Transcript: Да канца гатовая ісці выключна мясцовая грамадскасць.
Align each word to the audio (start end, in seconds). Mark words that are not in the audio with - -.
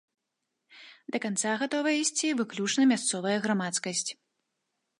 Да 1.15 1.19
канца 1.25 1.51
гатовая 1.63 1.93
ісці 2.03 2.31
выключна 2.39 2.89
мясцовая 2.93 3.37
грамадскасць. 3.47 4.11